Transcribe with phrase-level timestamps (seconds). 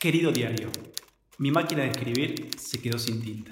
[0.00, 0.70] Querido diario,
[1.36, 3.50] mi máquina de escribir se quedó sin tinta.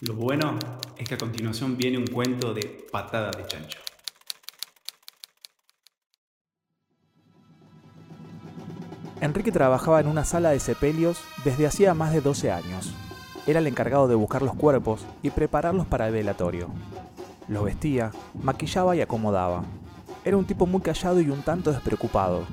[0.00, 0.58] Lo bueno
[0.96, 3.78] es que a continuación viene un cuento de patada de chancho.
[9.20, 12.94] Enrique trabajaba en una sala de sepelios desde hacía más de 12 años.
[13.46, 16.70] Era el encargado de buscar los cuerpos y prepararlos para el velatorio.
[17.48, 18.12] Los vestía,
[18.42, 19.62] maquillaba y acomodaba.
[20.24, 22.46] Era un tipo muy callado y un tanto despreocupado.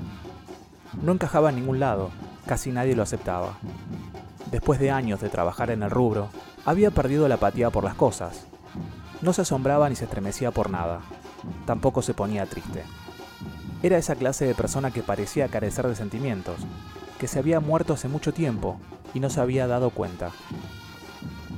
[1.02, 2.10] No encajaba en ningún lado,
[2.46, 3.58] casi nadie lo aceptaba.
[4.50, 6.28] Después de años de trabajar en el rubro,
[6.64, 8.46] había perdido la apatía por las cosas.
[9.20, 11.00] No se asombraba ni se estremecía por nada.
[11.66, 12.84] Tampoco se ponía triste.
[13.82, 16.56] Era esa clase de persona que parecía carecer de sentimientos,
[17.18, 18.78] que se había muerto hace mucho tiempo
[19.12, 20.30] y no se había dado cuenta.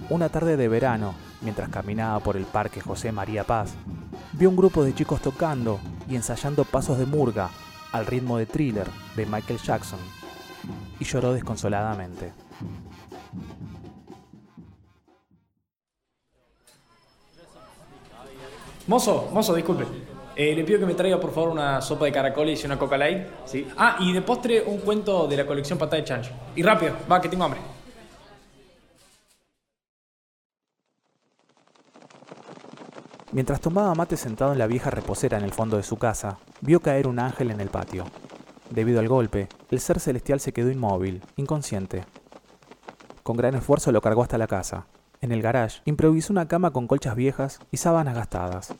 [0.09, 3.75] Una tarde de verano, mientras caminaba por el parque José María Paz,
[4.33, 7.51] vio un grupo de chicos tocando y ensayando pasos de murga
[7.93, 9.99] al ritmo de thriller de Michael Jackson
[11.01, 12.33] y lloró desconsoladamente.
[18.87, 19.85] Mozo, mozo, disculpe.
[20.37, 22.97] Eh, le pido que me traiga por favor una sopa de caracoles y una coca
[22.97, 23.27] light.
[23.47, 23.67] ¿sí?
[23.77, 26.31] Ah, y de postre un cuento de la colección Patada de Chancho.
[26.55, 27.61] Y rápido, va, que tengo hambre.
[33.33, 36.81] Mientras tomaba mate sentado en la vieja reposera en el fondo de su casa, vio
[36.81, 38.07] caer un ángel en el patio.
[38.71, 42.05] Debido al golpe, el ser celestial se quedó inmóvil, inconsciente.
[43.23, 44.87] Con gran esfuerzo lo cargó hasta la casa.
[45.21, 48.75] En el garage, improvisó una cama con colchas viejas y sábanas gastadas.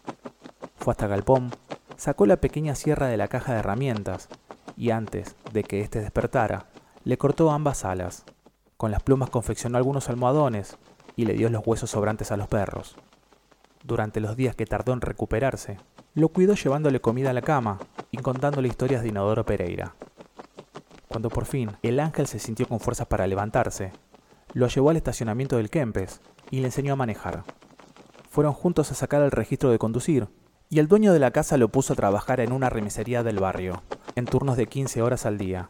[0.77, 1.51] Fue hasta Galpón,
[1.97, 4.29] sacó la pequeña sierra de la caja de herramientas
[4.77, 6.67] y antes de que éste despertara,
[7.05, 8.25] le cortó ambas alas.
[8.77, 10.77] Con las plumas confeccionó algunos almohadones
[11.17, 12.97] y le dio los huesos sobrantes a los perros.
[13.85, 15.79] Durante los días que tardó en recuperarse,
[16.17, 17.79] lo cuidó llevándole comida a la cama
[18.11, 19.95] y contándole historias de Inodoro Pereira.
[21.09, 23.93] Cuando por fin el ángel se sintió con fuerzas para levantarse,
[24.55, 27.45] lo llevó al estacionamiento del Kempes y le enseñó a manejar.
[28.31, 30.29] Fueron juntos a sacar el registro de conducir
[30.71, 33.83] y el dueño de la casa lo puso a trabajar en una remisería del barrio,
[34.15, 35.69] en turnos de 15 horas al día.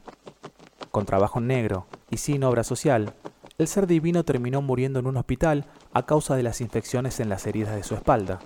[0.93, 3.15] Con trabajo en negro y sin obra social,
[3.59, 7.49] el ser divino terminó muriendo en un hospital a causa de las infecciones en las
[7.49, 8.39] heridas de su espalda.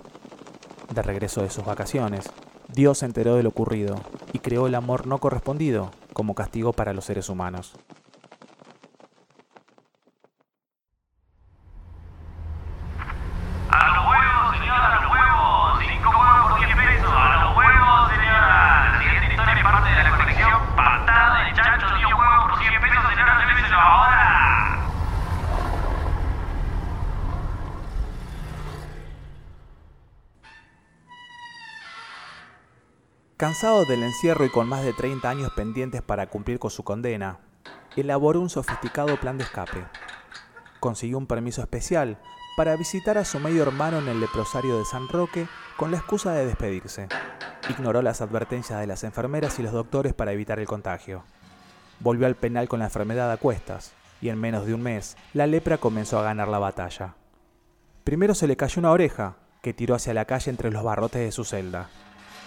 [0.93, 2.29] De regreso de sus vacaciones,
[2.67, 3.95] Dios se enteró de lo ocurrido
[4.33, 7.73] y creó el amor no correspondido como castigo para los seres humanos.
[33.41, 37.39] Cansado del encierro y con más de 30 años pendientes para cumplir con su condena,
[37.95, 39.83] elaboró un sofisticado plan de escape.
[40.79, 42.19] Consiguió un permiso especial
[42.55, 46.33] para visitar a su medio hermano en el leprosario de San Roque con la excusa
[46.33, 47.07] de despedirse.
[47.67, 51.23] Ignoró las advertencias de las enfermeras y los doctores para evitar el contagio.
[51.99, 53.91] Volvió al penal con la enfermedad a cuestas,
[54.21, 57.15] y en menos de un mes, la lepra comenzó a ganar la batalla.
[58.03, 61.31] Primero se le cayó una oreja, que tiró hacia la calle entre los barrotes de
[61.31, 61.89] su celda.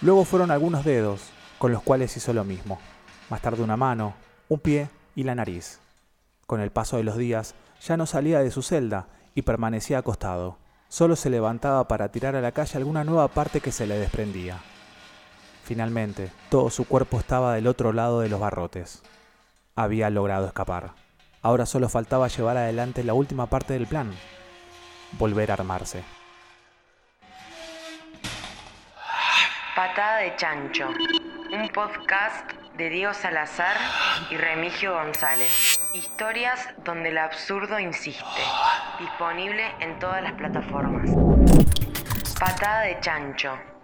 [0.01, 2.79] Luego fueron algunos dedos, con los cuales hizo lo mismo.
[3.29, 4.13] Más tarde una mano,
[4.49, 5.79] un pie y la nariz.
[6.45, 10.57] Con el paso de los días, ya no salía de su celda y permanecía acostado.
[10.89, 14.59] Solo se levantaba para tirar a la calle alguna nueva parte que se le desprendía.
[15.63, 19.01] Finalmente, todo su cuerpo estaba del otro lado de los barrotes.
[19.75, 20.93] Había logrado escapar.
[21.41, 24.11] Ahora solo faltaba llevar adelante la última parte del plan.
[25.13, 26.03] Volver a armarse.
[29.75, 30.87] Patada de Chancho,
[31.51, 33.75] un podcast de Diego Salazar
[34.29, 35.77] y Remigio González.
[35.93, 38.41] Historias donde el absurdo insiste.
[38.99, 41.09] Disponible en todas las plataformas.
[42.39, 43.74] Patada de Chancho.